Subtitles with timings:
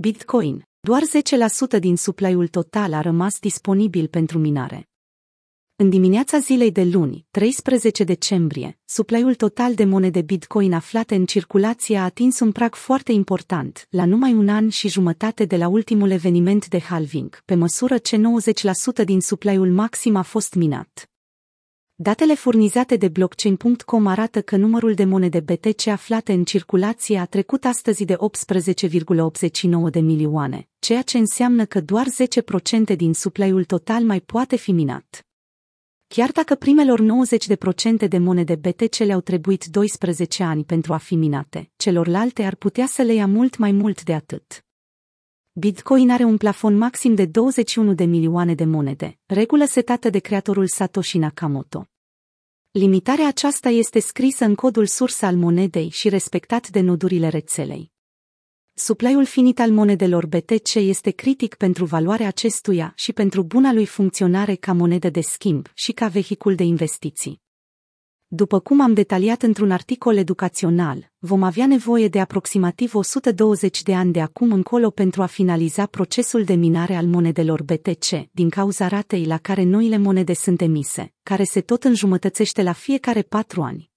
[0.00, 0.62] Bitcoin.
[0.80, 1.02] Doar
[1.76, 4.88] 10% din supply-ul total a rămas disponibil pentru minare.
[5.76, 11.96] În dimineața zilei de luni, 13 decembrie, supply-ul total de monede Bitcoin aflate în circulație
[11.96, 16.10] a atins un prag foarte important, la numai un an și jumătate de la ultimul
[16.10, 18.16] eveniment de halving, pe măsură ce
[19.02, 21.10] 90% din supply-ul maxim a fost minat.
[22.00, 27.64] Datele furnizate de blockchain.com arată că numărul de monede BTC aflate în circulație a trecut
[27.64, 32.06] astăzi de 18,89 de milioane, ceea ce înseamnă că doar
[32.92, 35.26] 10% din supply-ul total mai poate fi minat.
[36.06, 37.00] Chiar dacă primelor
[38.04, 42.86] 90% de monede BTC le-au trebuit 12 ani pentru a fi minate, celorlalte ar putea
[42.86, 44.67] să le ia mult mai mult de atât.
[45.58, 50.66] Bitcoin are un plafon maxim de 21 de milioane de monede, regulă setată de creatorul
[50.66, 51.88] Satoshi Nakamoto.
[52.70, 57.92] Limitarea aceasta este scrisă în codul sursă al monedei și respectat de nodurile rețelei.
[58.74, 64.54] Suplaiul finit al monedelor BTC este critic pentru valoarea acestuia și pentru buna lui funcționare
[64.54, 67.46] ca monedă de schimb și ca vehicul de investiții.
[68.30, 74.12] După cum am detaliat într-un articol educațional, vom avea nevoie de aproximativ 120 de ani
[74.12, 79.24] de acum încolo pentru a finaliza procesul de minare al monedelor BTC, din cauza ratei
[79.24, 83.90] la care noile monede sunt emise, care se tot înjumătățește la fiecare patru ani.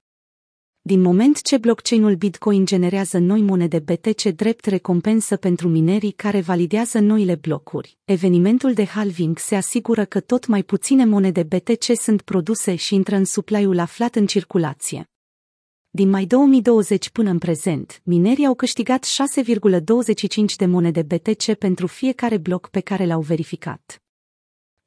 [0.84, 7.00] Din moment ce blockchain-ul Bitcoin generează noi monede BTC drept recompensă pentru minerii care validează
[7.00, 12.76] noile blocuri, evenimentul de halving se asigură că tot mai puține monede BTC sunt produse
[12.76, 15.10] și intră în supply-ul aflat în circulație.
[15.90, 22.38] Din mai 2020 până în prezent, minerii au câștigat 6,25 de monede BTC pentru fiecare
[22.38, 24.02] bloc pe care l-au verificat.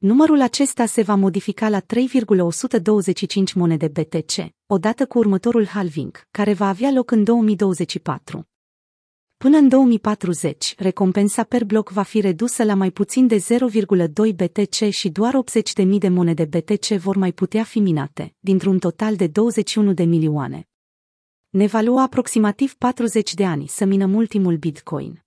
[0.05, 4.33] Numărul acesta se va modifica la 3,125 monede BTC,
[4.67, 8.49] odată cu următorul halving, care va avea loc în 2024.
[9.37, 14.89] Până în 2040, recompensa per bloc va fi redusă la mai puțin de 0,2 BTC
[14.91, 15.35] și doar
[15.83, 20.69] 80.000 de monede BTC vor mai putea fi minate, dintr-un total de 21 de milioane.
[21.49, 25.24] Ne va lua aproximativ 40 de ani să minăm ultimul Bitcoin.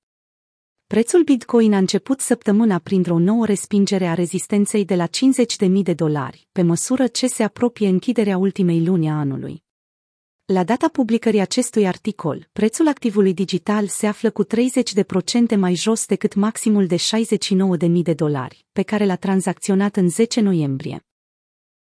[0.88, 6.48] Prețul Bitcoin a început săptămâna printr-o nouă respingere a rezistenței de la 50.000 de dolari,
[6.52, 9.64] pe măsură ce se apropie închiderea ultimei luni a anului.
[10.46, 14.48] La data publicării acestui articol, prețul activului digital se află cu 30%
[15.58, 21.07] mai jos decât maximul de 69.000 de dolari, pe care l-a tranzacționat în 10 noiembrie.